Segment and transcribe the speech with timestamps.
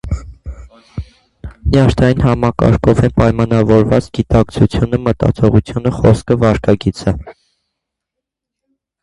[1.75, 7.17] Նյարդային համակարգով են պայմանավորված գիտակցությունը, մտածողությունը, խոսքը, վարքագիծը։